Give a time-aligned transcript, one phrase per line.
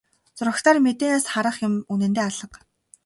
[0.37, 2.59] Зурагтаар мэдээнээс харах юм үнэндээ алга.